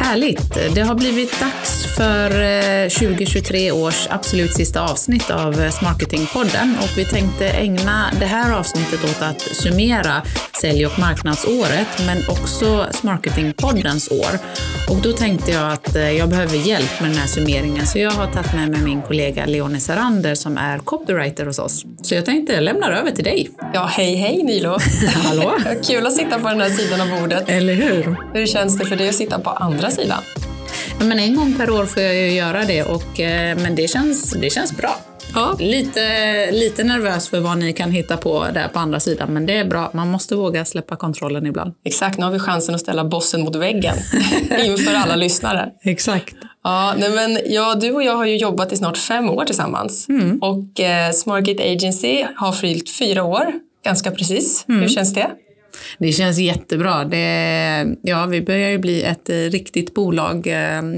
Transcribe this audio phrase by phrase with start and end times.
[0.00, 0.74] Härligt!
[0.74, 2.30] Det har blivit dags för
[2.88, 8.58] 2023 eh, års absolut sista avsnitt av eh, Smarketingpodden och vi tänkte ägna det här
[8.58, 10.22] avsnittet åt att summera
[10.60, 14.38] sälj och marknadsåret men också Smarketingpoddens år.
[14.88, 18.10] Och då tänkte jag att eh, jag behöver hjälp med den här summeringen så jag
[18.10, 21.84] har tagit med mig min kollega Leonie Sarander som är copywriter hos oss.
[22.02, 23.50] Så jag tänkte jag lämnar över till dig.
[23.74, 24.78] Ja, hej hej Nilo!
[25.14, 25.56] Hallå!
[25.86, 27.48] Kul att sitta på den här sidan av bordet.
[27.48, 28.16] Eller hur?
[28.34, 30.22] Hur känns det för dig att sitta på andra sidan?
[30.98, 33.88] Ja, men en gång per år får jag ju göra det, och, eh, men det
[33.88, 34.96] känns, det känns bra.
[35.34, 35.56] Ja.
[35.58, 39.56] Lite, lite nervös för vad ni kan hitta på där på andra sidan, men det
[39.56, 39.90] är bra.
[39.94, 41.74] Man måste våga släppa kontrollen ibland.
[41.84, 43.96] Exakt, nu har vi chansen att ställa bossen mot väggen
[44.64, 45.70] inför alla lyssnare.
[45.84, 46.34] Exakt.
[46.64, 50.08] Ja, nej men, ja, du och jag har ju jobbat i snart fem år tillsammans
[50.08, 50.38] mm.
[50.38, 53.52] och eh, Smartgate Agency har fyllt fyra år,
[53.84, 54.64] ganska precis.
[54.68, 54.80] Mm.
[54.80, 55.30] Hur känns det?
[55.98, 57.04] Det känns jättebra.
[57.04, 60.46] Det, ja, vi börjar ju bli ett riktigt bolag.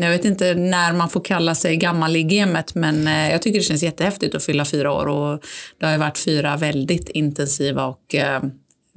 [0.03, 3.59] Jag vet inte när man får kalla sig gammal i gamet, men eh, jag tycker
[3.59, 5.43] det känns jättehäftigt att fylla fyra år och
[5.79, 8.43] det har ju varit fyra väldigt intensiva och eh,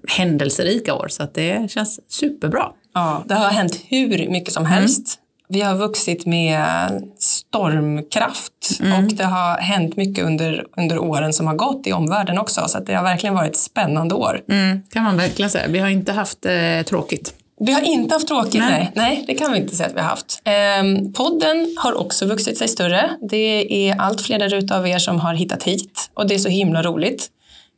[0.08, 2.72] händelserika år, så det känns superbra.
[2.94, 5.20] Ja, det har hänt hur mycket som helst.
[5.50, 9.06] Vi har vuxit med stormkraft mm.
[9.06, 12.68] och det har hänt mycket under, under åren som har gått i omvärlden också.
[12.68, 14.42] Så det har verkligen varit ett spännande år.
[14.50, 15.68] Mm, kan man verkligen säga.
[15.68, 17.34] Vi har inte haft eh, tråkigt.
[17.60, 18.72] Vi har inte haft tråkigt, nej.
[18.72, 18.92] nej.
[18.96, 19.24] nej.
[19.28, 20.42] det kan vi inte säga att vi har haft.
[20.44, 23.10] Ehm, podden har också vuxit sig större.
[23.30, 26.50] Det är allt fler där av er som har hittat hit och det är så
[26.50, 27.30] himla roligt.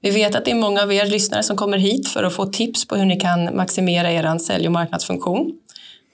[0.02, 2.46] Vi vet att det är många av er lyssnare som kommer hit för att få
[2.46, 5.54] tips på hur ni kan maximera er sälj och marknadsfunktion.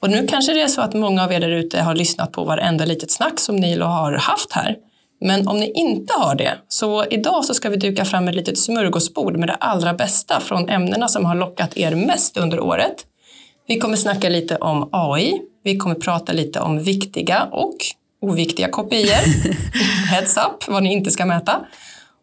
[0.01, 2.44] Och nu kanske det är så att många av er där ute har lyssnat på
[2.44, 4.75] varenda litet snack som Nilo har haft här.
[5.22, 8.57] Men om ni inte har det, så idag så ska vi duka fram ett litet
[8.57, 12.95] smörgåsbord med det allra bästa från ämnena som har lockat er mest under året.
[13.67, 17.75] Vi kommer snacka lite om AI, vi kommer prata lite om viktiga och
[18.22, 19.51] oviktiga kopior.
[20.09, 21.66] Heads up, vad ni inte ska mäta.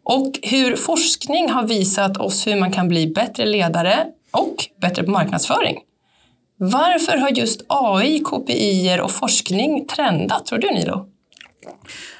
[0.04, 5.10] Och hur forskning har visat oss hur man kan bli bättre ledare och bättre på
[5.10, 5.78] marknadsföring.
[6.58, 11.06] Varför har just AI, KPI och forskning trendat, tror du Nilo?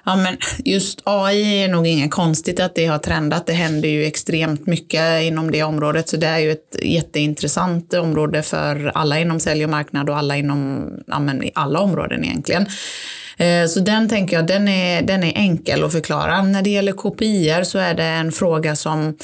[0.04, 3.46] Ja, men just AI är nog inget konstigt att det har trendat.
[3.46, 8.42] Det händer ju extremt mycket inom det området, så det är ju ett jätteintressant område
[8.42, 12.66] för alla inom sälj och marknad och alla inom ja, men alla områden egentligen.
[13.36, 16.42] Eh, så den tänker jag, den är, den är enkel att förklara.
[16.42, 19.16] När det gäller KPI så är det en fråga som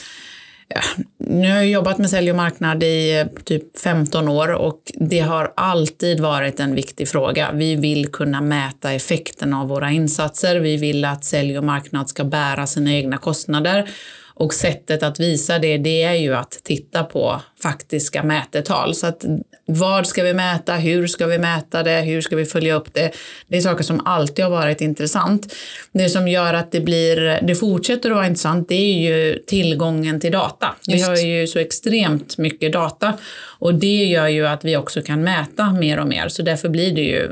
[1.19, 5.21] nu har jag jobbat med sälj och marknad i eh, typ 15 år och det
[5.21, 7.51] har alltid varit en viktig fråga.
[7.53, 10.61] Vi vill kunna mäta effekten av våra insatser.
[10.61, 13.91] Vi vill att sälj och marknad ska bära sina egna kostnader
[14.35, 18.95] och sättet att visa det, det är ju att titta på faktiska mätetal.
[18.95, 19.25] Så att
[19.67, 20.75] vad ska vi mäta?
[20.75, 22.01] Hur ska vi mäta det?
[22.01, 23.13] Hur ska vi följa upp det?
[23.49, 25.55] Det är saker som alltid har varit intressant.
[25.93, 30.21] Det som gör att det blir, det fortsätter att vara intressant, det är ju tillgången
[30.21, 30.75] till data.
[30.87, 31.05] Just.
[31.05, 33.13] Vi har ju så extremt mycket data
[33.59, 36.29] och det gör ju att vi också kan mäta mer och mer.
[36.29, 37.31] Så därför blir det ju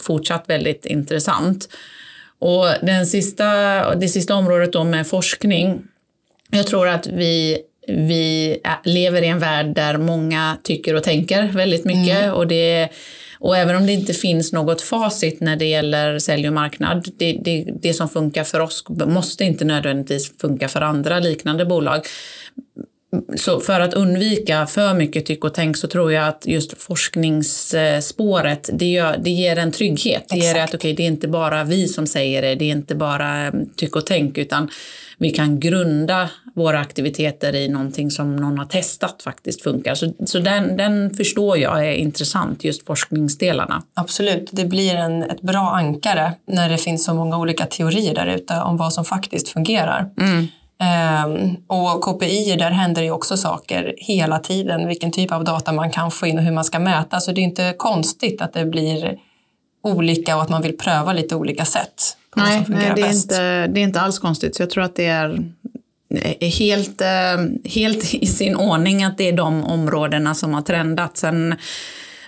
[0.00, 1.68] fortsatt väldigt intressant.
[2.38, 3.44] Och den sista,
[3.94, 5.82] det sista området då med forskning
[6.54, 11.84] jag tror att vi, vi lever i en värld där många tycker och tänker väldigt
[11.84, 12.22] mycket.
[12.22, 12.34] Mm.
[12.34, 12.88] Och, det,
[13.38, 17.38] och även om det inte finns något facit när det gäller sälj och marknad, det,
[17.44, 22.06] det, det som funkar för oss måste inte nödvändigtvis funka för andra liknande bolag.
[23.36, 28.70] Så för att undvika för mycket tyck och tänk så tror jag att just forskningsspåret,
[28.72, 30.24] det, gör, det ger en trygghet.
[30.28, 32.94] Det ger att okay, det är inte bara vi som säger det, det är inte
[32.94, 34.70] bara tyck och tänk, utan
[35.18, 39.94] vi kan grunda våra aktiviteter i någonting som någon har testat faktiskt funkar.
[39.94, 43.82] Så, så den, den förstår jag är intressant, just forskningsdelarna.
[43.94, 48.26] Absolut, det blir en, ett bra ankare när det finns så många olika teorier där
[48.26, 50.10] ute om vad som faktiskt fungerar.
[50.20, 50.46] Mm.
[50.82, 55.90] Um, och KPI, där händer ju också saker hela tiden, vilken typ av data man
[55.90, 57.20] kan få in och hur man ska mäta.
[57.20, 59.18] Så det är inte konstigt att det blir
[59.82, 62.16] olika och att man vill pröva lite olika sätt.
[62.36, 64.56] Nej, nej det, är inte, det är inte alls konstigt.
[64.56, 69.32] Så jag tror att det är helt, eh, helt i sin ordning att det är
[69.32, 71.16] de områdena som har trendat.
[71.16, 71.54] Sen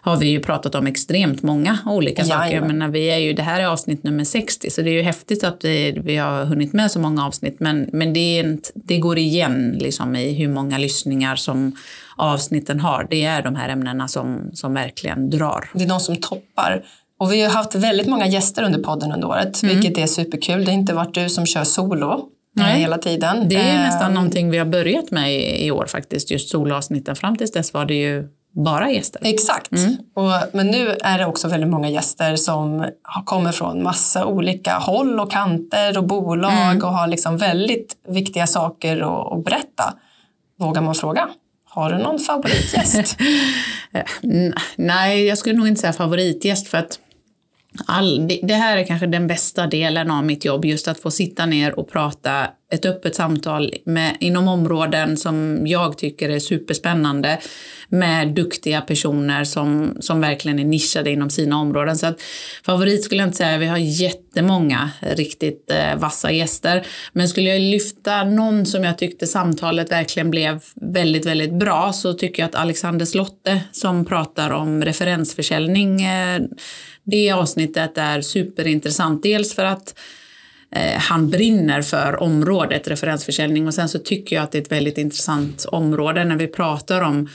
[0.05, 2.57] har vi ju pratat om extremt många olika ja, saker.
[2.57, 2.73] Ja.
[2.73, 5.45] Men vi är ju, det här är avsnitt nummer 60 så det är ju häftigt
[5.45, 7.57] att vi, vi har hunnit med så många avsnitt.
[7.61, 11.77] Men, men det, inte, det går igen liksom i hur många lyssningar som
[12.17, 15.71] avsnitten har, det är de här ämnena som, som verkligen drar.
[15.75, 16.85] Det är de som toppar.
[17.19, 19.75] Och vi har haft väldigt många gäster under podden under året, mm.
[19.75, 20.65] vilket är superkul.
[20.65, 22.29] Det har inte varit du som kör solo.
[22.57, 22.81] Nej.
[22.81, 23.49] hela tiden.
[23.49, 27.17] Det är nästan uh, någonting vi har börjat med i, år faktiskt, just soloavsnitten.
[27.17, 29.21] Fram tills dess var det ju bara gäster.
[29.25, 29.73] Exakt.
[29.73, 29.97] Mm.
[30.15, 32.87] Och, men nu är det också väldigt många gäster som
[33.25, 36.83] kommer från massa olika håll och kanter och bolag mm.
[36.83, 38.97] och har liksom väldigt viktiga saker
[39.37, 39.95] att, berätta.
[40.59, 41.29] Vågar man fråga?
[41.69, 43.17] Har du någon favoritgäst?
[44.77, 46.99] Nej, jag skulle nog inte säga favoritgäst för att
[47.87, 51.47] all, det här är kanske den bästa delen av mitt jobb, just att få sitta
[51.47, 57.39] ner och prata ett öppet samtal med, inom områden som jag tycker är superspännande
[57.89, 61.97] med duktiga personer som, som verkligen är nischade inom sina områden.
[61.97, 62.21] Så att,
[62.67, 66.87] favorit skulle jag inte säga, vi har jättemånga riktigt eh, vassa gäster.
[67.13, 72.13] Men skulle jag lyfta någon som jag tyckte samtalet verkligen blev väldigt, väldigt bra så
[72.13, 76.41] tycker jag att Alexander Slotte som pratar om referensförsäljning eh,
[77.05, 79.23] det avsnittet är superintressant.
[79.23, 79.99] Dels för att
[80.71, 84.73] eh, han brinner för området referensförsäljning och sen så tycker jag att det är ett
[84.73, 87.29] väldigt intressant område när vi pratar om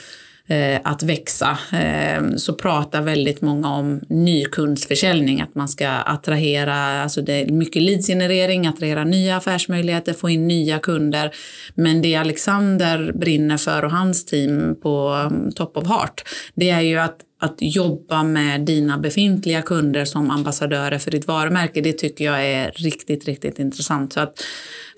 [0.48, 7.22] eh, att växa eh, så pratar väldigt många om nykundsförsäljning, att man ska attrahera, alltså
[7.22, 11.32] det är mycket leadsgenerering, attrahera nya affärsmöjligheter, få in nya kunder.
[11.76, 16.24] Men det Alexander brinner för och hans team på mm, Top of Heart,
[16.56, 21.82] det är ju att att jobba med dina befintliga kunder som ambassadörer för ditt varumärke,
[21.82, 24.14] det tycker jag är riktigt, riktigt intressant.
[24.14, 24.44] Så att,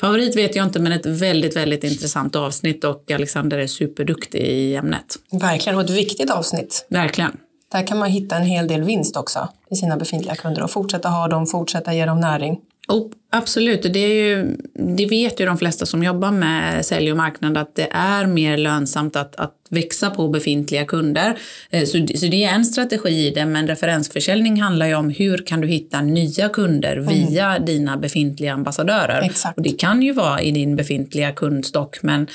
[0.01, 4.75] favorit vet jag inte, men ett väldigt, väldigt intressant avsnitt och Alexander är superduktig i
[4.75, 5.15] ämnet.
[5.31, 6.85] Verkligen, och ett viktigt avsnitt.
[6.89, 7.37] Verkligen.
[7.71, 11.09] Där kan man hitta en hel del vinst också i sina befintliga kunder och fortsätta
[11.09, 12.59] ha dem, fortsätta ge dem näring.
[12.87, 17.17] Oh, absolut, det, är ju, det vet ju de flesta som jobbar med sälj och
[17.17, 21.37] marknad att det är mer lönsamt att, att växa på befintliga kunder.
[21.69, 25.37] Eh, så, så det är en strategi i det, men referensförsäljning handlar ju om hur
[25.37, 27.07] kan du hitta nya kunder mm.
[27.07, 29.21] via dina befintliga ambassadörer.
[29.21, 29.57] Exakt.
[29.57, 32.27] Och det kan ju vara i din befintliga kundstock, men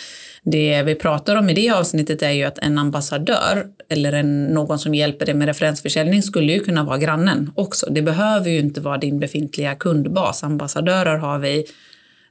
[0.50, 4.78] det vi pratar om i det avsnittet är ju att en ambassadör eller en, någon
[4.78, 7.86] som hjälper dig med referensförsäljning skulle ju kunna vara grannen också.
[7.90, 10.44] Det behöver ju inte vara din befintliga kundbas.
[10.44, 11.66] Ambassadörer har vi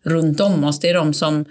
[0.03, 0.79] runt om oss.
[0.79, 1.45] Det är de som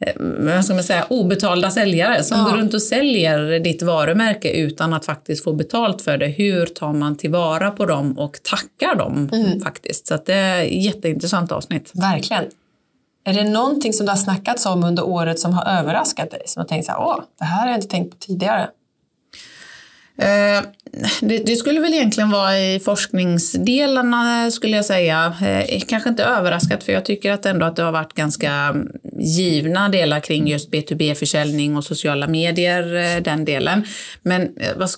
[0.00, 2.44] eh, vad ska man säga, obetalda säljare som ja.
[2.44, 6.26] går runt och säljer ditt varumärke utan att faktiskt få betalt för det.
[6.28, 9.60] Hur tar man tillvara på dem och tackar dem mm.
[9.60, 10.06] faktiskt?
[10.06, 11.92] Så det är ett jätteintressant avsnitt.
[11.94, 12.44] Verkligen.
[13.28, 16.42] Är det någonting som du har snackats om under året som har överraskat dig?
[16.46, 18.68] Som har tänkt så här, åh, det här har jag inte tänkt på tidigare.
[20.18, 20.62] Eh,
[21.20, 25.34] det, det, skulle väl egentligen vara i forskningsdelarna skulle jag säga.
[25.40, 28.88] Eh, kanske inte överraskat för jag tycker att ändå att det har varit ganska mm,
[29.20, 33.84] givna delar kring just B2B-försäljning och sociala medier, eh, den delen.
[34.22, 34.90] Men eh, vad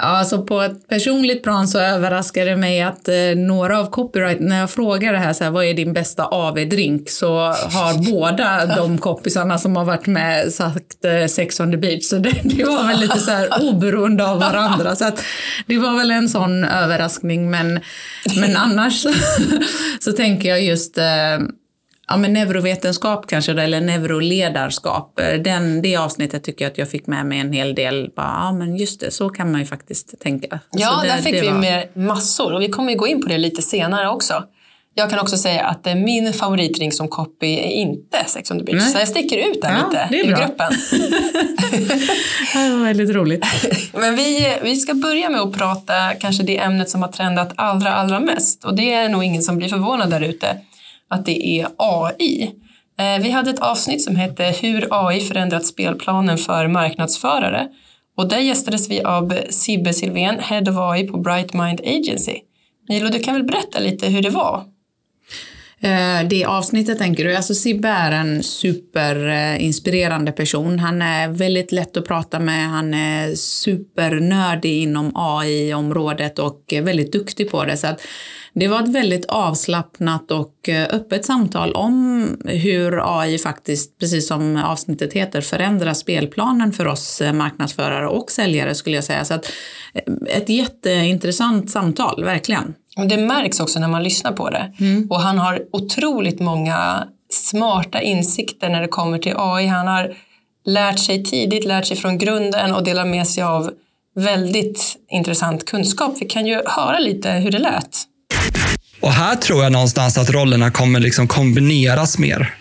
[0.00, 4.60] alltså på ett personligt plan så överraskar det mig att eh, några av copyright, när
[4.60, 8.98] jag frågar det här, så här vad är din bästa AV-drink så har båda de
[8.98, 12.04] kompisarna som har varit med sagt eh, Sex on the beach.
[12.04, 14.96] Så det, det var väl lite så här oberoende av varandra.
[14.96, 15.22] Så att
[15.66, 17.50] det var väl en sån överraskning.
[17.50, 17.80] Men,
[18.40, 19.12] men annars så,
[20.00, 21.04] så tänker jag just eh,
[22.10, 25.20] ja, men neurovetenskap kanske, eller neuroledarskap.
[25.44, 28.10] Den, det avsnittet tycker jag att jag fick med mig en hel del.
[28.16, 30.60] Bara, ja, men just det, så kan man ju faktiskt tänka.
[30.70, 31.58] Ja, det, där fick vi var...
[31.58, 34.44] med massor och vi kommer ju gå in på det lite senare också.
[34.94, 38.82] Jag kan också säga att min favoritring som copy är inte Sex on the beach.
[38.82, 38.92] Nej.
[38.92, 40.72] Så jag sticker ut där ja, lite i gruppen.
[42.52, 43.46] det var väldigt roligt.
[43.92, 47.94] Men vi, vi ska börja med att prata kanske det ämnet som har trendat allra,
[47.94, 48.64] allra mest.
[48.64, 50.56] Och det är nog ingen som blir förvånad där ute
[51.10, 52.54] att det är AI.
[52.98, 57.68] Eh, vi hade ett avsnitt som hette Hur AI förändrat spelplanen för marknadsförare
[58.16, 62.36] och där gästades vi av Sibbe Silvén, Head of AI på Bright Mind Agency.
[62.88, 64.64] Milo, du kan väl berätta lite hur det var?
[65.82, 67.36] Eh, det avsnittet tänker du?
[67.36, 70.78] Alltså Sibbe är en superinspirerande person.
[70.78, 72.68] Han är väldigt lätt att prata med.
[72.68, 77.76] Han är supernördig inom AI-området och väldigt duktig på det.
[77.76, 78.00] Så att
[78.54, 84.56] det var ett väldigt avslappnat och eh, öppet samtal om hur AI faktiskt, precis som
[84.56, 89.24] avsnittet heter, förändrar spelplanen för oss eh, marknadsförare och säljare skulle jag säga.
[89.24, 89.52] Så att,
[90.26, 92.74] ett jätteintressant samtal, verkligen.
[93.08, 94.72] Det märks också när man lyssnar på det.
[94.80, 95.10] Mm.
[95.10, 99.66] Och han har otroligt många smarta insikter när det kommer till AI.
[99.66, 100.14] Han har
[100.64, 103.70] lärt sig tidigt, lärt sig från grunden och delar med sig av
[104.14, 106.14] väldigt intressant kunskap.
[106.20, 108.09] Vi kan ju höra lite hur det lät.
[109.00, 112.54] Och här tror jag någonstans att rollerna kommer liksom kombineras mer.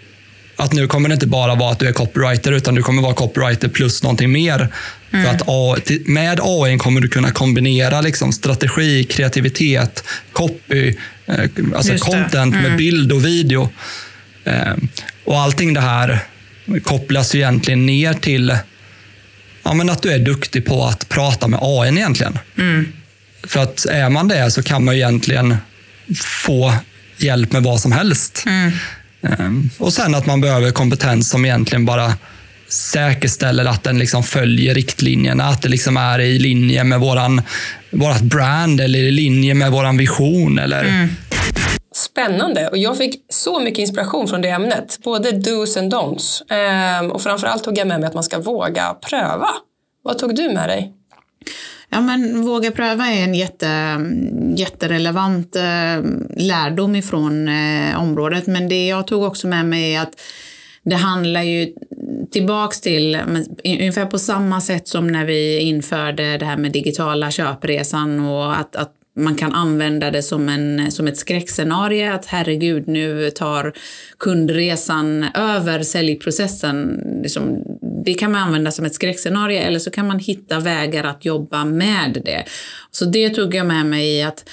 [0.56, 3.14] att nu kommer det inte bara vara att du är copywriter, utan du kommer vara
[3.14, 4.68] copywriter plus någonting mer.
[5.12, 5.26] Mm.
[5.26, 10.04] För att med AI kommer du kunna kombinera liksom strategi, kreativitet,
[10.34, 12.62] copy, eh, alltså content mm.
[12.62, 13.70] med bild och video.
[14.44, 14.74] Eh,
[15.26, 16.20] och allting det här
[16.84, 18.58] kopplas egentligen ner till
[19.64, 22.40] ja, men att du är duktig på att prata med AI egentligen.
[22.58, 22.94] Mm.
[23.44, 25.58] För att är man det så kan man egentligen
[26.16, 26.74] få
[27.18, 28.44] hjälp med vad som helst.
[28.46, 29.70] Mm.
[29.78, 32.14] Och sen att man behöver kompetens som egentligen bara
[32.68, 37.42] säkerställer att den liksom följer riktlinjerna, att det liksom är i linje med våran,
[37.92, 40.60] vårat brand eller i linje med våran vision.
[40.60, 40.84] Eller...
[40.84, 41.10] Mm.
[41.96, 45.00] Spännande och jag fick så mycket inspiration från det ämnet.
[45.04, 46.52] Både dos and don'ts.
[46.54, 49.50] Ehm, och framförallt tog jag med mig att man ska våga pröva.
[50.04, 50.94] Vad tog du med dig?
[51.90, 58.48] Ja, men våga pröva är en jätte, mm, jätterelevant mm, lärdom ifrån eh, området.
[58.48, 60.22] Men det jag tog också med mig är att
[60.84, 61.74] det handlar ju
[62.32, 63.20] tillbaks till
[63.64, 68.76] ungefär på samma sätt som när vi införde det här med digitala köpresan och att,
[68.76, 73.74] att man kan använda det som, en, som ett skräckscenario, att herregud, nu tar
[74.20, 77.04] kundresan över säljprocessen.
[77.24, 77.64] Liksom,
[78.06, 81.66] det kan man använda som ett skräckscenario eller så kan man hitta vägar att jobba
[81.66, 82.44] med det.
[82.92, 84.50] Så det tog jag med mig i att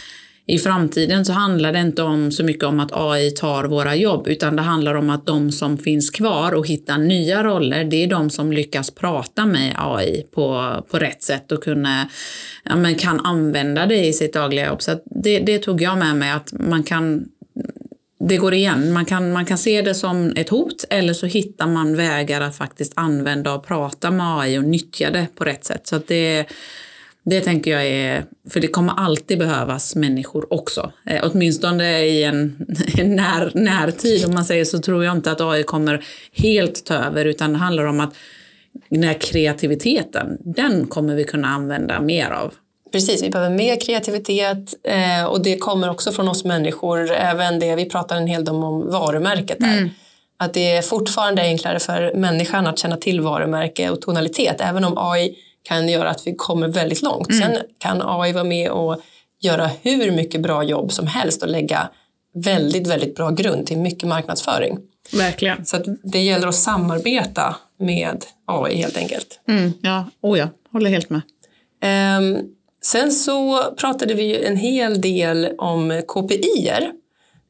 [0.48, 4.28] i framtiden så handlar det inte om så mycket om att AI tar våra jobb,
[4.28, 8.06] utan det handlar om att de som finns kvar och hittar nya roller, det är
[8.06, 12.08] de som lyckas prata med AI på, på rätt sätt och kunna,
[12.64, 14.82] ja, men kan använda det i sitt dagliga jobb.
[14.82, 17.24] Så det, det tog jag med mig, att man kan
[18.18, 18.92] det går igen.
[18.92, 22.56] Man kan, man kan se det som ett hot eller så hittar man vägar att
[22.56, 25.86] faktiskt använda och prata med AI och nyttja det på rätt sätt.
[25.86, 26.46] Så det,
[27.28, 30.92] det tänker jag är, för det kommer alltid behövas människor också.
[31.06, 32.66] Eh, åtminstone i en,
[32.98, 36.94] en när, närtid om man säger så tror jag inte att AI kommer helt ta
[36.94, 38.14] över utan det handlar om att
[38.88, 42.54] den här kreativiteten, den kommer vi kunna använda mer av.
[42.92, 47.10] Precis, vi behöver mer kreativitet eh, och det kommer också från oss människor.
[47.10, 49.78] Även det, vi pratar en hel del om varumärket där.
[49.78, 49.90] Mm.
[50.38, 54.56] Att det är fortfarande enklare för människan att känna till varumärke och tonalitet.
[54.60, 57.30] Även om AI kan göra att vi kommer väldigt långt.
[57.30, 57.42] Mm.
[57.42, 59.00] Sen kan AI vara med och
[59.40, 61.90] göra hur mycket bra jobb som helst och lägga
[62.34, 64.78] väldigt, väldigt bra grund till mycket marknadsföring.
[65.12, 65.66] Verkligen.
[65.66, 69.40] Så det gäller att samarbeta med AI helt enkelt.
[69.48, 71.20] Mm, ja, oh ja, håller helt med.
[72.18, 72.38] Um,
[72.82, 76.92] sen så pratade vi en hel del om KPI-er.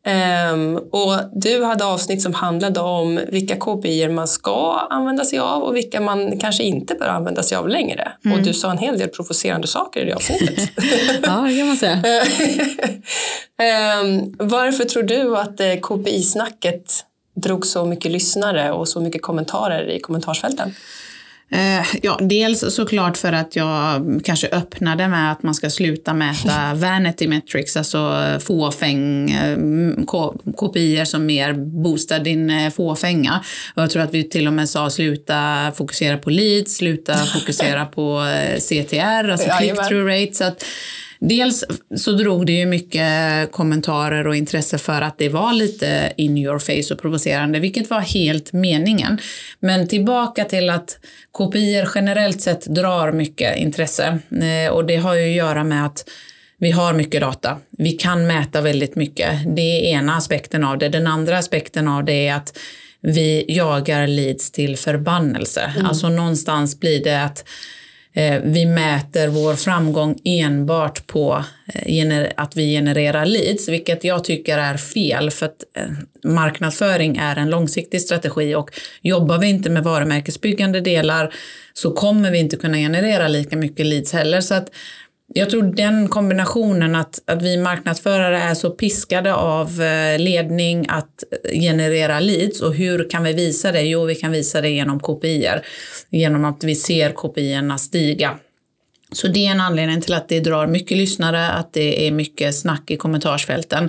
[0.07, 5.63] Um, och du hade avsnitt som handlade om vilka KPI man ska använda sig av
[5.63, 8.13] och vilka man kanske inte bör använda sig av längre.
[8.25, 8.39] Mm.
[8.39, 10.71] Och du sa en hel del provocerande saker i det avsnittet.
[11.23, 11.97] ja, det kan man säga.
[14.03, 19.91] um, varför tror du att eh, KPI-snacket drog så mycket lyssnare och så mycket kommentarer
[19.91, 20.75] i kommentarsfälten?
[21.51, 26.75] Eh, ja, dels såklart för att jag kanske öppnade med att man ska sluta mäta
[26.75, 29.59] vanity metrics, alltså fåfäng, eh,
[30.57, 33.45] kopior som mer boostar din eh, fåfänga.
[33.75, 37.87] Och jag tror att vi till och med sa sluta fokusera på leads, sluta fokusera
[37.87, 38.23] på
[38.59, 40.35] CTR, alltså click-through rate.
[40.35, 40.65] Så att,
[41.19, 41.65] Dels
[41.97, 46.59] så drog det ju mycket kommentarer och intresse för att det var lite in your
[46.59, 49.19] face och provocerande, vilket var helt meningen.
[49.61, 50.99] Men tillbaka till att
[51.33, 56.09] kopior generellt sett drar mycket intresse eh, och det har ju att göra med att
[56.59, 57.59] vi har mycket data.
[57.71, 59.57] Vi kan mäta väldigt mycket.
[59.57, 60.89] Det är ena aspekten av det.
[60.89, 62.59] Den andra aspekten av det är att
[63.01, 65.73] vi jagar leads till förbannelse.
[65.75, 65.87] Mm.
[65.87, 67.45] Alltså någonstans blir det att
[68.17, 71.45] Eh, vi mäter vår framgång enbart på
[71.75, 77.37] eh, att vi genererar leads, vilket jag tycker är fel för att eh, marknadsföring är
[77.37, 78.71] en långsiktig strategi och
[79.03, 81.35] jobbar vi inte med varumärkesbyggande delar
[81.73, 84.41] så kommer vi inte kunna generera lika mycket leads heller.
[84.41, 84.71] Så att
[85.35, 91.25] jag tror den kombinationen att, att vi marknadsförare är så piskade av eh, ledning att
[91.45, 93.81] eh, generera leads och hur kan vi visa det?
[93.81, 95.61] Jo, vi kan visa det genom kopior,
[96.11, 98.39] genom att vi ser kopiorna stiga.
[99.13, 102.55] Så det är en anledning till att det drar mycket lyssnare, att det är mycket
[102.55, 103.85] snack i kommentarsfälten.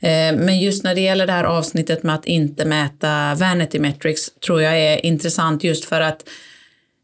[0.00, 4.30] Eh, men just när det gäller det här avsnittet med att inte mäta vanity metrics
[4.46, 6.24] tror jag är intressant just för att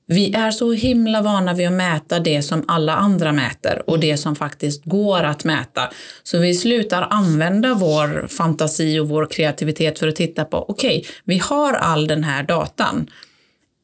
[0.08, 4.16] vi är så himla vana vid att mäta det som alla andra mäter och det
[4.16, 5.90] som faktiskt går att mäta.
[6.22, 11.10] Så vi slutar använda vår fantasi och vår kreativitet för att titta på, okej, okay,
[11.24, 13.10] vi har all den här datan.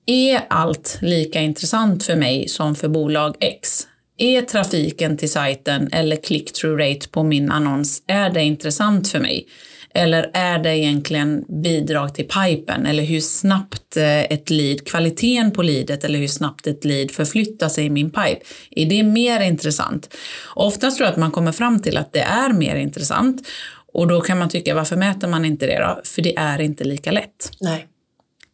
[0.06, 3.86] Är allt lika intressant för mig som för bolag X?
[4.18, 9.46] är trafiken till sajten eller click-through rate på min annons, är det intressant för mig?
[9.94, 12.86] Eller är det egentligen bidrag till pipen?
[12.86, 17.68] Eller hur snabbt eh, ett lead, kvaliteten på leadet eller hur snabbt ett lead förflyttar
[17.68, 18.40] sig i min pipe?
[18.70, 20.14] Är det mer intressant?
[20.54, 23.48] Oftast tror jag att man kommer fram till att det är mer intressant.
[23.92, 26.00] Och då kan man tycka, varför mäter man inte det då?
[26.04, 27.50] För det är inte lika lätt.
[27.60, 27.86] Nej.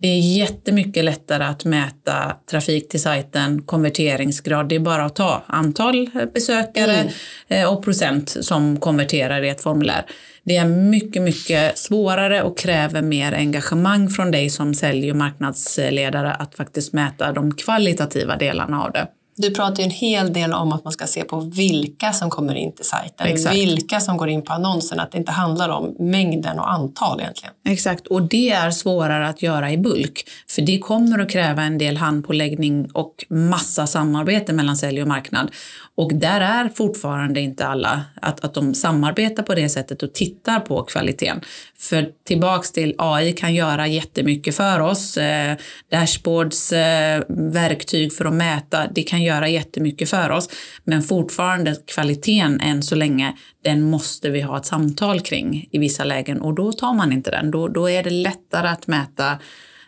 [0.02, 4.68] Det är jättemycket lättare att mäta trafik till sajten, konverteringsgrad.
[4.68, 7.12] Det är bara att ta antal besökare mm.
[7.49, 10.06] Eh, och procent som konverterar i ett formulär.
[10.50, 16.33] Det är mycket, mycket svårare och kräver mer engagemang från dig som sälj och marknadsledare
[16.33, 19.07] att faktiskt mäta de kvalitativa delarna av det.
[19.37, 22.54] Du pratar ju en hel del om att man ska se på vilka som kommer
[22.54, 23.56] in till sajten, Exakt.
[23.56, 27.54] vilka som går in på annonsen, att det inte handlar om mängden och antal egentligen.
[27.68, 31.78] Exakt, och det är svårare att göra i bulk, för det kommer att kräva en
[31.78, 35.50] del handpåläggning och massa samarbete mellan sälj och marknad.
[35.94, 40.60] Och där är fortfarande inte alla att, att de samarbetar på det sättet och tittar
[40.60, 41.40] på kvaliteten.
[41.78, 45.16] För tillbaks till AI kan göra jättemycket för oss.
[45.16, 45.56] Eh,
[45.90, 50.49] dashboards, eh, verktyg för att mäta, det kan göra jättemycket för oss.
[50.84, 56.04] Men fortfarande kvaliteten än så länge, den måste vi ha ett samtal kring i vissa
[56.04, 57.50] lägen och då tar man inte den.
[57.50, 59.38] Då, då är det lättare att mäta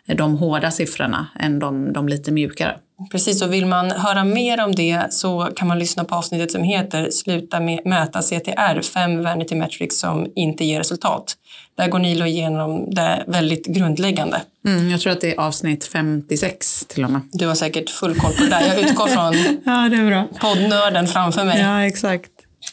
[0.07, 2.75] de hårda siffrorna än de, de lite mjukare.
[3.11, 6.63] Precis, och vill man höra mer om det så kan man lyssna på avsnittet som
[6.63, 11.33] heter Sluta mäta CTR, fem vanity metrics som inte ger resultat.
[11.77, 14.41] Där går Nilo igenom det väldigt grundläggande.
[14.67, 17.21] Mm, jag tror att det är avsnitt 56 till och med.
[17.31, 18.61] Du har säkert full koll på det där.
[18.67, 19.33] Jag utgår från
[19.65, 20.27] ja, det är bra.
[20.39, 21.61] poddnörden framför mig.
[21.61, 22.29] Ja, exakt.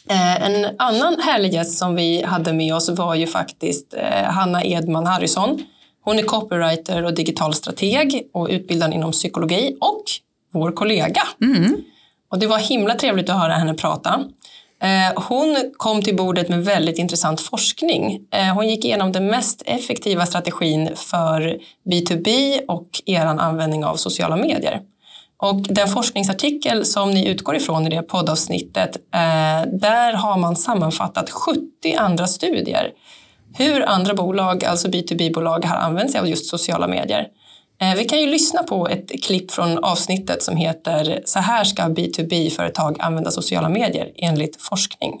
[0.09, 4.63] Eh, en annan härlig gäst som vi hade med oss var ju faktiskt eh, Hanna
[4.63, 5.63] Edman Harrison
[6.03, 10.03] hon är copywriter och digital strateg och utbildad inom psykologi och
[10.53, 11.21] vår kollega.
[11.41, 11.77] Mm.
[12.29, 14.23] Och det var himla trevligt att höra henne prata.
[14.81, 18.27] Eh, hon kom till bordet med väldigt intressant forskning.
[18.31, 21.57] Eh, hon gick igenom den mest effektiva strategin för
[21.91, 24.81] B2B och er användning av sociala medier.
[25.37, 31.29] Och den forskningsartikel som ni utgår ifrån i det poddavsnittet, eh, där har man sammanfattat
[31.29, 32.91] 70 andra studier
[33.57, 37.27] hur andra bolag, alltså B2B-bolag, har använt sig av just sociala medier.
[37.81, 41.83] Eh, vi kan ju lyssna på ett klipp från avsnittet som heter Så här ska
[41.83, 45.11] B2B-företag använda sociala medier enligt forskning.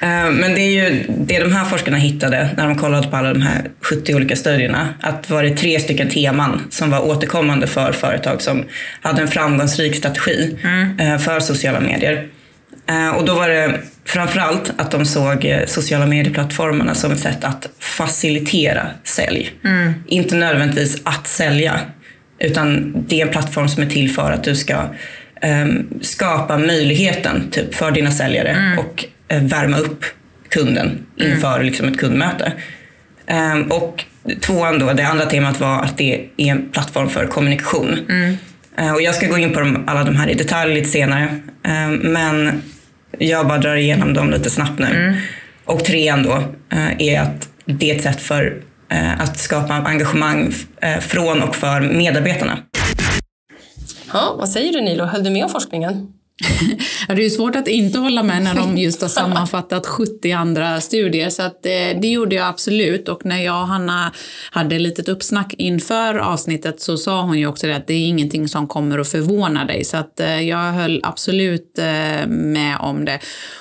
[0.00, 3.32] Eh, men det är ju det de här forskarna hittade när de kollade på alla
[3.32, 4.94] de här 70 olika studierna.
[5.00, 8.64] Att var det tre stycken teman som var återkommande för företag som
[9.00, 11.00] hade en framgångsrik strategi mm.
[11.00, 12.28] Eh, för sociala medier.
[13.16, 17.68] Och då var det framförallt att de såg eh, sociala medieplattformarna som ett sätt att
[17.78, 19.52] facilitera sälj.
[19.64, 19.92] Mm.
[20.06, 21.80] Inte nödvändigtvis att sälja,
[22.38, 24.82] utan det är en plattform som är till för att du ska
[25.42, 28.78] um, skapa möjligheten typ, för dina säljare mm.
[28.78, 30.04] och uh, värma upp
[30.48, 31.66] kunden inför mm.
[31.66, 32.52] liksom, ett kundmöte.
[33.54, 34.04] Um, och
[34.40, 37.98] tvåan då, det andra temat var att det är en plattform för kommunikation.
[38.80, 41.40] Uh, och jag ska gå in på alla de här i detalj lite senare.
[41.68, 42.62] Uh, men
[43.18, 44.86] jag bara drar igenom dem lite snabbt nu.
[44.86, 45.14] Mm.
[45.64, 46.32] Och trean då
[46.76, 51.56] eh, är att det är ett sätt för eh, att skapa engagemang eh, från och
[51.56, 52.58] för medarbetarna.
[54.12, 56.12] Ja, vad säger du Nilo, höll du med om forskningen?
[57.08, 61.30] Det är svårt att inte hålla med när de just har sammanfattat 70 andra studier,
[61.30, 63.08] så att, eh, det gjorde jag absolut.
[63.08, 64.12] Och när jag och Hanna
[64.50, 68.06] hade ett litet uppsnack inför avsnittet så sa hon ju också det att det är
[68.06, 69.84] ingenting som kommer att förvåna dig.
[69.84, 73.18] Så att, eh, jag höll absolut eh, med om det.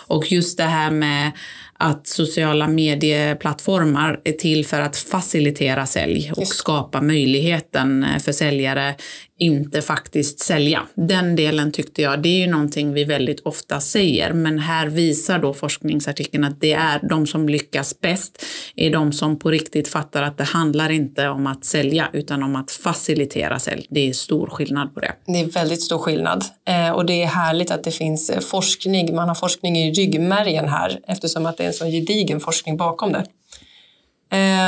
[0.07, 1.31] Och just det här med
[1.77, 8.95] att sociala medieplattformar är till för att facilitera sälj och skapa möjligheten för säljare
[9.39, 10.81] inte faktiskt sälja.
[10.93, 15.39] Den delen tyckte jag, det är ju någonting vi väldigt ofta säger, men här visar
[15.39, 18.45] då forskningsartikeln att det är de som lyckas bäst,
[18.75, 22.55] är de som på riktigt fattar att det handlar inte om att sälja utan om
[22.55, 23.87] att facilitera sälj.
[23.89, 25.13] Det är stor skillnad på det.
[25.25, 29.15] Det är väldigt stor skillnad eh, och det är härligt att det finns eh, forskning,
[29.15, 33.11] man har forskning i ryggmärgen här eftersom att det är en så gedigen forskning bakom
[33.11, 33.25] det.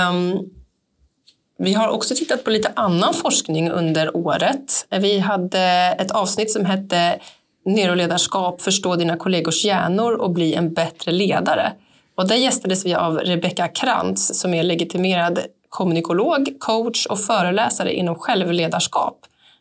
[0.09, 0.56] Um,
[1.57, 4.87] vi har också tittat på lite annan forskning under året.
[4.89, 7.19] Vi hade ett avsnitt som hette
[7.65, 11.71] Neuroledarskap, förstå dina kollegors hjärnor och bli en bättre ledare.
[12.15, 15.39] Och där gästades vi av Rebecka Krantz som är legitimerad
[15.69, 19.19] kommunikolog, coach och föreläsare inom självledarskap.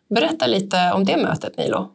[0.09, 1.91] Berätta lite om det mötet, Nilo.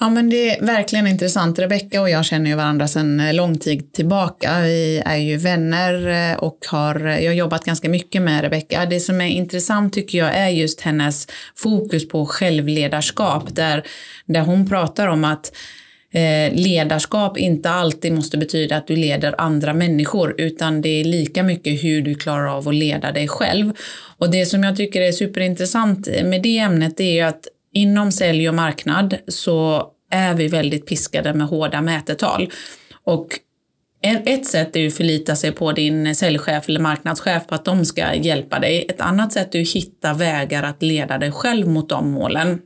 [0.00, 1.58] Ja, men det är verkligen intressant.
[1.58, 4.60] Rebecka och jag känner ju varandra sedan eh, lång tid tillbaka.
[4.60, 8.86] Vi är ju vänner eh, och har, eh, jag har jobbat ganska mycket med Rebecka.
[8.86, 11.26] Det som är intressant tycker jag är just hennes
[11.56, 13.86] fokus på självledarskap där,
[14.26, 15.52] där hon pratar om att
[16.52, 21.84] ledarskap inte alltid måste betyda att du leder andra människor utan det är lika mycket
[21.84, 23.72] hur du klarar av att leda dig själv.
[24.18, 28.48] Och det som jag tycker är superintressant med det ämnet är ju att inom sälj
[28.48, 32.50] och marknad så är vi väldigt piskade med hårda mätetal.
[33.04, 33.28] Och
[34.02, 38.14] ett sätt är att förlita sig på din säljchef eller marknadschef på att de ska
[38.14, 38.86] hjälpa dig.
[38.88, 42.60] Ett annat sätt är att hitta vägar att leda dig själv mot de målen.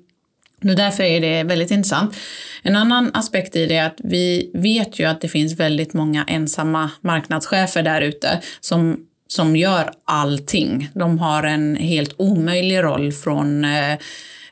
[0.60, 2.16] Därför är det väldigt intressant.
[2.62, 6.24] En annan aspekt i det är att vi vet ju att det finns väldigt många
[6.24, 8.96] ensamma marknadschefer där ute som,
[9.28, 10.88] som gör allting.
[10.94, 13.98] De har en helt omöjlig roll från eh,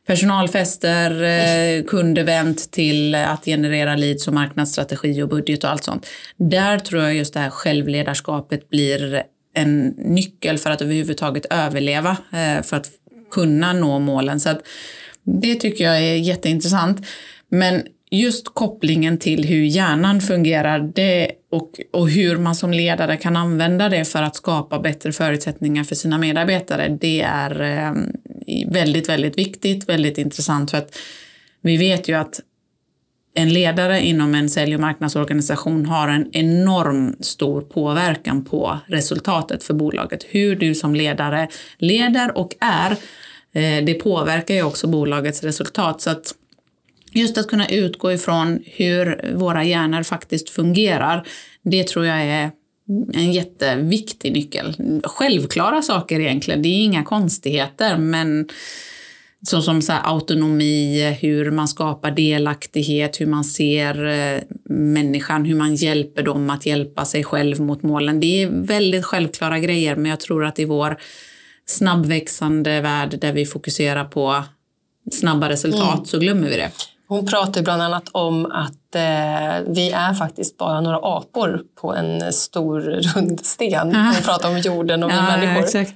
[0.07, 6.07] personalfester, eh, kundevent till att generera leads och marknadsstrategi och budget och allt sånt.
[6.37, 9.23] Där tror jag just det här självledarskapet blir
[9.55, 12.91] en nyckel för att överhuvudtaget överleva, eh, för att
[13.31, 14.41] kunna nå målen.
[14.41, 14.61] Så att
[15.25, 17.07] det tycker jag är jätteintressant.
[17.49, 23.37] Men just kopplingen till hur hjärnan fungerar det och, och hur man som ledare kan
[23.37, 27.93] använda det för att skapa bättre förutsättningar för sina medarbetare, det är eh,
[28.69, 30.99] väldigt, väldigt viktigt, väldigt intressant för att
[31.61, 32.41] vi vet ju att
[33.35, 39.75] en ledare inom en sälj och marknadsorganisation har en enorm stor påverkan på resultatet för
[39.75, 40.25] bolaget.
[40.29, 42.91] Hur du som ledare leder och är,
[43.53, 46.01] eh, det påverkar ju också bolagets resultat.
[46.01, 46.35] Så att
[47.13, 51.27] just att kunna utgå ifrån hur våra hjärnor faktiskt fungerar,
[51.63, 52.51] det tror jag är
[53.15, 55.01] en jätteviktig nyckel.
[55.05, 58.49] Självklara saker egentligen, det är inga konstigheter men
[59.47, 66.23] såsom så autonomi, hur man skapar delaktighet, hur man ser eh, människan, hur man hjälper
[66.23, 68.21] dem att hjälpa sig själv mot målen.
[68.21, 70.97] Det är väldigt självklara grejer men jag tror att i vår
[71.67, 74.45] snabbväxande värld där vi fokuserar på
[75.13, 76.05] snabba resultat mm.
[76.05, 76.71] så glömmer vi det.
[77.09, 82.33] Hon pratar bland annat om att eh, vi är faktiskt bara några apor på en
[82.33, 83.97] stor rund sten.
[83.97, 85.81] Hon pratar om jorden och vi ja, människor.
[85.81, 85.87] Ja,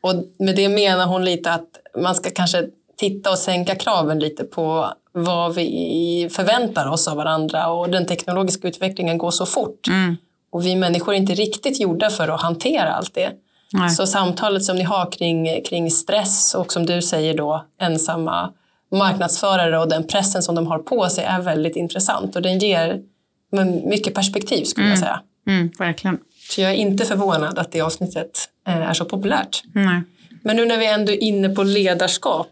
[0.00, 2.64] och med det menar hon lite att man ska kanske
[2.96, 8.68] titta och sänka kraven lite på vad vi förväntar oss av varandra och den teknologiska
[8.68, 9.88] utvecklingen går så fort.
[9.88, 10.16] Mm.
[10.52, 13.30] Och vi människor är inte riktigt gjorda för att hantera allt det.
[13.72, 13.90] Nej.
[13.90, 18.52] Så samtalet som ni har kring, kring stress och som du säger då ensamma
[18.98, 23.00] marknadsförare och den pressen som de har på sig är väldigt intressant och den ger
[23.84, 24.90] mycket perspektiv skulle mm.
[24.90, 25.20] jag säga.
[25.46, 26.18] Mm, verkligen.
[26.50, 29.62] Så jag är inte förvånad att det avsnittet eh, är så populärt.
[29.74, 30.02] Nej.
[30.42, 32.50] Men nu när vi ändå är inne på ledarskap,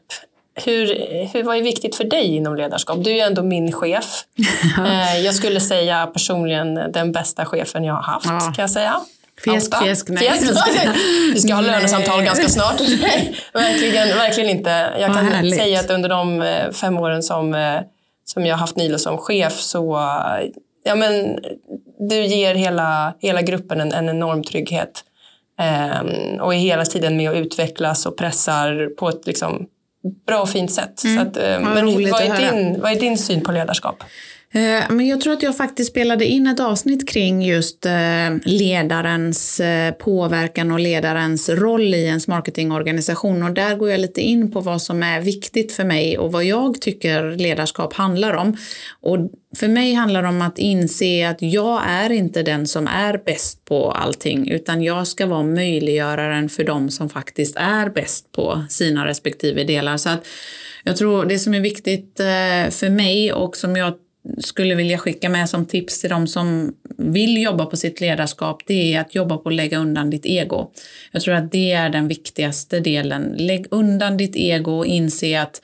[0.64, 0.86] hur,
[1.32, 3.04] hur, vad är viktigt för dig inom ledarskap?
[3.04, 4.24] Du är ju ändå min chef.
[4.86, 8.40] Eh, jag skulle säga personligen den bästa chefen jag har haft, ja.
[8.40, 9.00] kan jag säga.
[9.44, 10.18] Fjäsk, fjäsk, nej.
[10.18, 10.52] Fjäsk,
[11.34, 12.80] Vi ska ha lönesamtal ganska snart.
[13.52, 14.70] verkligen, verkligen inte.
[14.98, 15.56] Jag kan härligt.
[15.56, 17.80] säga att under de eh, fem åren som, eh,
[18.24, 19.98] som jag har haft Nilo som chef så
[20.84, 21.38] ja, men,
[21.98, 25.04] du ger hela, hela gruppen en, en enorm trygghet.
[25.60, 29.66] Um, och är hela tiden med och utvecklas och pressar på ett liksom,
[30.26, 31.04] bra och fint sätt.
[31.04, 31.16] Mm.
[31.16, 34.04] Så att, um, men vad är, din, vad är din syn på ledarskap?
[34.52, 37.92] Eh, men jag tror att jag faktiskt spelade in ett avsnitt kring just eh,
[38.44, 44.50] ledarens eh, påverkan och ledarens roll i ens marketingorganisation och där går jag lite in
[44.52, 48.56] på vad som är viktigt för mig och vad jag tycker ledarskap handlar om.
[49.00, 49.18] Och
[49.56, 53.64] för mig handlar det om att inse att jag är inte den som är bäst
[53.64, 59.06] på allting utan jag ska vara möjliggöraren för de som faktiskt är bäst på sina
[59.06, 59.96] respektive delar.
[59.96, 60.26] Så att
[60.84, 62.14] jag tror det som är viktigt
[62.70, 63.94] för mig och som jag
[64.38, 68.94] skulle vilja skicka med som tips till de som vill jobba på sitt ledarskap, det
[68.94, 70.70] är att jobba på att lägga undan ditt ego.
[71.12, 73.34] Jag tror att det är den viktigaste delen.
[73.38, 75.60] Lägg undan ditt ego och inse att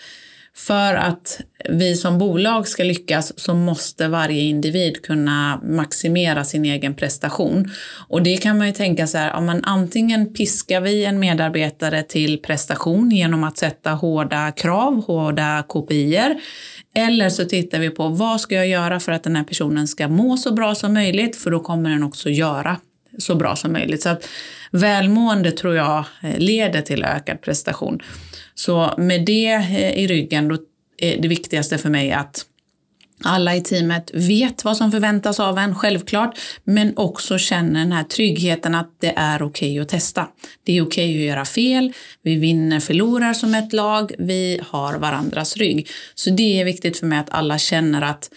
[0.56, 6.94] för att vi som bolag ska lyckas så måste varje individ kunna maximera sin egen
[6.94, 7.70] prestation.
[8.08, 12.02] Och det kan man ju tänka så här, om man antingen piskar vi en medarbetare
[12.02, 16.34] till prestation genom att sätta hårda krav, hårda kopior,
[16.94, 20.08] eller så tittar vi på vad ska jag göra för att den här personen ska
[20.08, 22.76] må så bra som möjligt, för då kommer den också göra
[23.18, 24.02] så bra som möjligt.
[24.02, 24.28] Så att
[24.70, 28.00] välmående tror jag eh, leder till ökad prestation.
[28.54, 30.58] Så med det eh, i ryggen, då
[30.96, 32.46] är det viktigaste för mig att
[33.24, 38.04] alla i teamet vet vad som förväntas av en, självklart, men också känner den här
[38.04, 40.28] tryggheten att det är okej okay att testa.
[40.64, 44.98] Det är okej okay att göra fel, vi vinner, förlorar som ett lag, vi har
[44.98, 45.88] varandras rygg.
[46.14, 48.30] Så det är viktigt för mig att alla känner att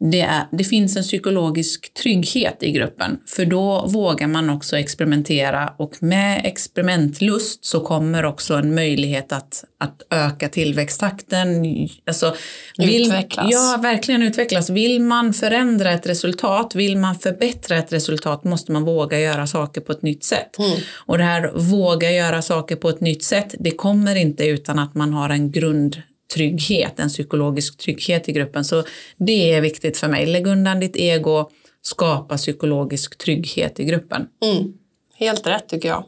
[0.00, 5.72] det, är, det finns en psykologisk trygghet i gruppen, för då vågar man också experimentera
[5.76, 11.64] och med experimentlust så kommer också en möjlighet att, att öka tillväxttakten.
[12.06, 12.34] Alltså,
[12.78, 13.46] vill, utvecklas.
[13.50, 14.70] Ja, verkligen utvecklas.
[14.70, 19.80] Vill man förändra ett resultat, vill man förbättra ett resultat måste man våga göra saker
[19.80, 20.58] på ett nytt sätt.
[20.58, 20.78] Mm.
[20.94, 24.94] Och det här våga göra saker på ett nytt sätt, det kommer inte utan att
[24.94, 26.02] man har en grund
[26.34, 28.64] trygghet, en psykologisk trygghet i gruppen.
[28.64, 28.84] Så
[29.16, 30.26] det är viktigt för mig.
[30.26, 31.50] Lägg undan ditt ego,
[31.82, 34.26] skapa psykologisk trygghet i gruppen.
[34.44, 34.72] Mm.
[35.16, 36.04] Helt rätt tycker jag.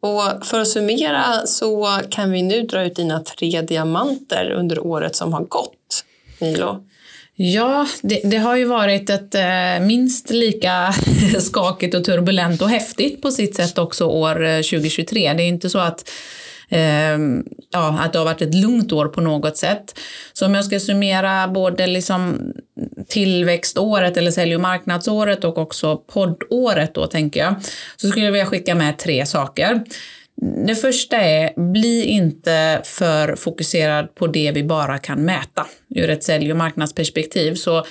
[0.00, 5.16] Och för att summera så kan vi nu dra ut dina tre diamanter under året
[5.16, 6.04] som har gått,
[6.40, 6.84] Nilo.
[7.34, 10.94] Ja, det, det, har ju varit ett eh, minst lika
[11.40, 15.26] skakigt och turbulent och häftigt på sitt sätt också år 2023.
[15.26, 16.10] Eh, det är inte så att
[16.72, 19.98] Ehm, ja, att det har varit ett lugnt år på något sätt.
[20.32, 22.52] Så om jag ska summera både liksom
[23.08, 27.54] tillväxtåret eller sälj och marknadsåret och också poddåret då tänker jag,
[27.96, 29.84] så skulle jag vilja skicka med tre saker.
[30.66, 36.24] Det första är, bli inte för fokuserad på det vi bara kan mäta ur ett
[36.24, 37.54] sälj och marknadsperspektiv.
[37.54, 37.84] Så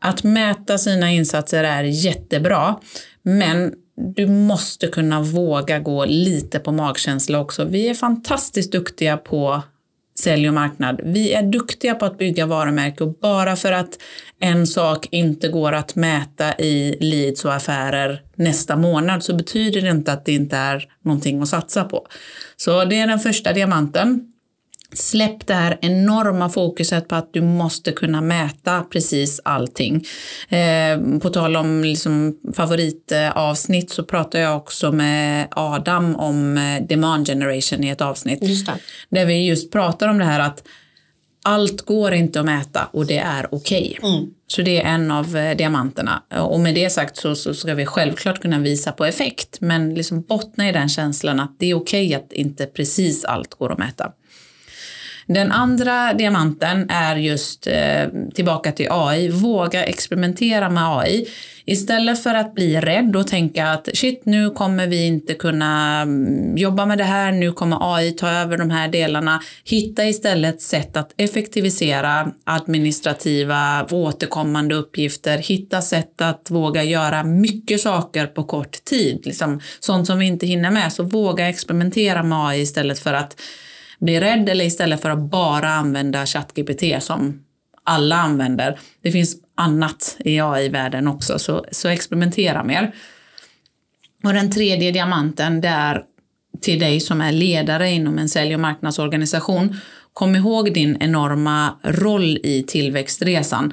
[0.00, 2.76] att mäta sina insatser är jättebra,
[3.22, 7.64] men du måste kunna våga gå lite på magkänsla också.
[7.64, 9.62] Vi är fantastiskt duktiga på
[10.18, 11.00] sälj och marknad.
[11.04, 13.98] Vi är duktiga på att bygga varumärke och bara för att
[14.40, 19.90] en sak inte går att mäta i leads och affärer nästa månad så betyder det
[19.90, 22.06] inte att det inte är någonting att satsa på.
[22.56, 24.32] Så det är den första diamanten.
[24.92, 30.04] Släpp det här enorma fokuset på att du måste kunna mäta precis allting.
[30.48, 37.26] Eh, på tal om liksom favoritavsnitt så pratar jag också med Adam om eh, demand
[37.26, 38.42] generation i ett avsnitt.
[39.08, 40.62] Där vi just pratar om det här att
[41.44, 43.98] allt går inte att mäta och det är okej.
[43.98, 44.10] Okay.
[44.10, 44.30] Mm.
[44.46, 46.22] Så det är en av eh, diamanterna.
[46.40, 50.22] Och med det sagt så, så ska vi självklart kunna visa på effekt men liksom
[50.22, 53.78] bottna i den känslan att det är okej okay att inte precis allt går att
[53.78, 54.12] mäta.
[55.26, 59.28] Den andra diamanten är just eh, tillbaka till AI.
[59.28, 61.26] Våga experimentera med AI.
[61.64, 66.56] Istället för att bli rädd och tänka att shit, nu kommer vi inte kunna mm,
[66.56, 69.40] jobba med det här, nu kommer AI ta över de här delarna.
[69.64, 75.38] Hitta istället sätt att effektivisera administrativa återkommande uppgifter.
[75.38, 80.46] Hitta sätt att våga göra mycket saker på kort tid, liksom sånt som vi inte
[80.46, 80.92] hinner med.
[80.92, 83.40] Så våga experimentera med AI istället för att
[83.98, 87.44] bli rädd eller istället för att bara använda ChatGPT som
[87.84, 88.78] alla använder.
[89.02, 92.94] Det finns annat i AI-världen också, så, så experimentera mer.
[94.24, 96.02] Och den tredje diamanten, det är
[96.60, 99.76] till dig som är ledare inom en sälj och marknadsorganisation.
[100.12, 103.72] Kom ihåg din enorma roll i tillväxtresan.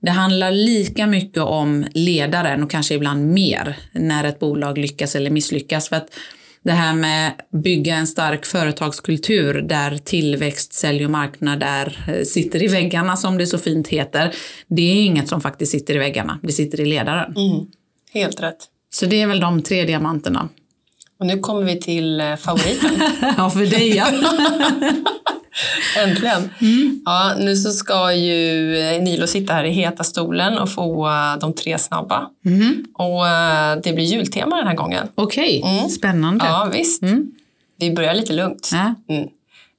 [0.00, 5.30] Det handlar lika mycket om ledaren och kanske ibland mer när ett bolag lyckas eller
[5.30, 5.88] misslyckas.
[5.88, 6.08] För att
[6.64, 12.62] det här med bygga en stark företagskultur där tillväxt, sälj och marknad är, eh, sitter
[12.62, 14.34] i väggarna som det så fint heter.
[14.68, 17.36] Det är inget som faktiskt sitter i väggarna, det sitter i ledaren.
[17.36, 17.66] Mm,
[18.12, 18.68] helt rätt.
[18.90, 20.48] Så det är väl de tre diamanterna.
[21.20, 23.02] Och nu kommer vi till eh, favoriten.
[23.36, 24.06] ja, för dig ja.
[25.98, 26.50] Äntligen!
[26.60, 27.02] Mm.
[27.04, 31.38] Ja, nu så ska ju eh, Nilo sitta här i heta stolen och få uh,
[31.40, 32.30] de tre snabba.
[32.44, 32.84] Mm.
[32.94, 33.24] Och
[33.82, 35.08] det blir jultema den här gången.
[35.14, 35.78] Okej, okay.
[35.78, 35.90] mm.
[35.90, 36.44] spännande.
[36.44, 37.02] Ja, visst.
[37.02, 37.32] Mm.
[37.78, 38.70] Vi börjar lite lugnt.
[38.74, 38.92] Äh.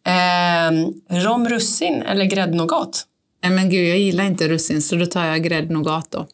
[0.05, 0.71] Eh,
[1.09, 3.05] rom russin eller gräddnougat?
[3.43, 6.27] Nej men gud, jag gillar inte russin så då tar jag gräddnougat då.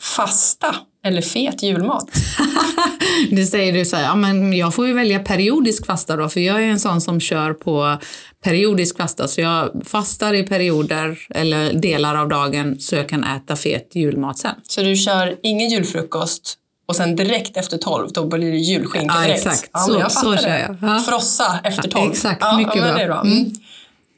[0.00, 2.10] Fasta eller fet julmat?
[3.30, 6.40] det säger du så här, ja men jag får ju välja periodisk fasta då, för
[6.40, 7.98] jag är en sån som kör på
[8.44, 13.56] periodisk fasta, så jag fastar i perioder eller delar av dagen så jag kan äta
[13.56, 14.54] fet julmat sen.
[14.62, 16.58] Så du kör ingen julfrukost
[16.88, 19.44] och sen direkt efter tolv, då blir det julskinka direkt?
[19.44, 19.70] Ja, exakt.
[19.72, 20.76] Ja, så, jag så kör jag.
[20.82, 20.98] Ja.
[20.98, 22.04] Frossa efter tolv?
[22.04, 23.06] Ja, exakt, mycket bra.
[23.06, 23.20] bra.
[23.20, 23.50] Mm.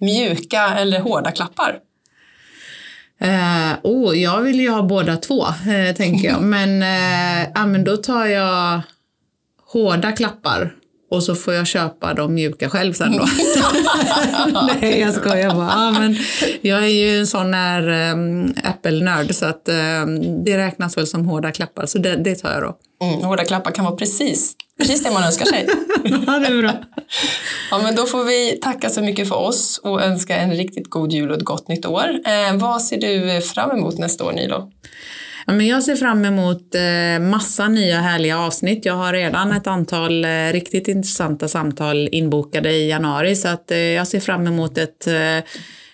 [0.00, 1.78] Mjuka eller hårda klappar?
[3.20, 6.42] Eh, oh, jag vill ju ha båda två, eh, tänker jag.
[6.42, 8.80] Men, eh, ja, men då tar jag
[9.72, 10.74] hårda klappar
[11.10, 13.18] och så får jag köpa de mjuka själv sen då.
[14.80, 15.68] Nej, jag skojar bara.
[15.68, 16.16] Ja, men
[16.60, 21.26] jag är ju en sån här um, Apple-nörd så att um, det räknas väl som
[21.26, 22.76] hårda klappar, så det, det tar jag då.
[23.06, 25.68] Mm, hårda klappar kan vara precis, precis det man önskar sig.
[26.26, 26.72] ja, det är bra.
[27.70, 31.12] Ja, men då får vi tacka så mycket för oss och önska en riktigt god
[31.12, 32.08] jul och ett gott nytt år.
[32.26, 34.70] Eh, vad ser du fram emot nästa år, Nilo?
[35.48, 38.84] Ja, men jag ser fram emot eh, massa nya härliga avsnitt.
[38.84, 43.78] Jag har redan ett antal eh, riktigt intressanta samtal inbokade i januari så att eh,
[43.78, 45.08] jag ser fram emot ett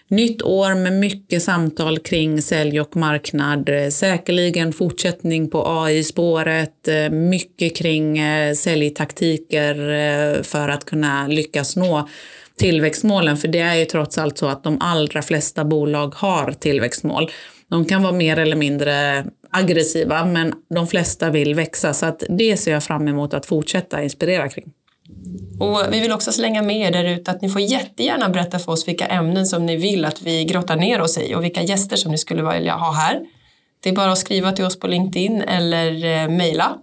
[0.09, 3.71] nytt år med mycket samtal kring sälj och marknad.
[3.90, 8.21] Säkerligen fortsättning på AI-spåret, mycket kring
[8.57, 9.75] säljtaktiker
[10.43, 12.09] för att kunna lyckas nå
[12.59, 13.37] tillväxtmålen.
[13.37, 17.31] För det är ju trots allt så att de allra flesta bolag har tillväxtmål.
[17.69, 21.95] De kan vara mer eller mindre aggressiva, men de flesta vill växa.
[21.95, 24.64] Så att det ser jag fram emot att fortsätta inspirera kring.
[25.61, 28.73] Och vi vill också slänga med er där ute att ni får jättegärna berätta för
[28.73, 31.97] oss vilka ämnen som ni vill att vi grottar ner oss i och vilka gäster
[31.97, 33.21] som ni skulle vilja ha här.
[33.81, 36.79] Det är bara att skriva till oss på LinkedIn eller eh, mejla.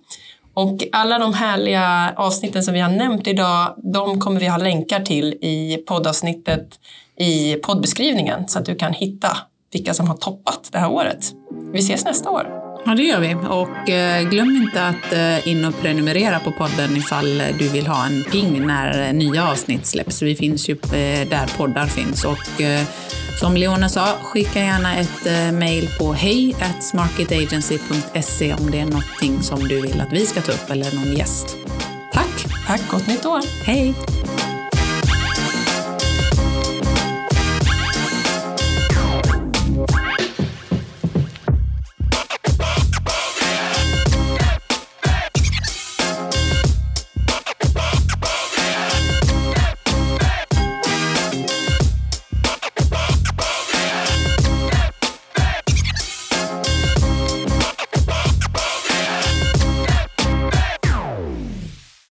[0.53, 4.99] Och alla de härliga avsnitten som vi har nämnt idag, de kommer vi ha länkar
[4.99, 6.79] till i poddavsnittet
[7.17, 9.37] i poddbeskrivningen så att du kan hitta
[9.73, 11.31] vilka som har toppat det här året.
[11.73, 12.61] Vi ses nästa år.
[12.85, 13.35] Ja, det gör vi.
[13.35, 18.05] Och eh, glöm inte att eh, in och prenumerera på podden ifall du vill ha
[18.05, 20.21] en ping när nya avsnitt släpps.
[20.21, 22.25] Vi finns ju eh, där poddar finns.
[22.25, 22.61] Och
[23.39, 29.59] som Leona sa, skicka gärna ett mejl på hej smarketagency.se om det är någonting som
[29.59, 31.57] du vill att vi ska ta upp eller någon gäst.
[32.13, 32.45] Tack!
[32.67, 33.41] Tack, gott nytt år!
[33.65, 33.93] Hej!